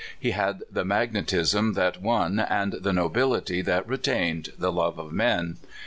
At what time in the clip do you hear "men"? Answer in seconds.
5.11-5.57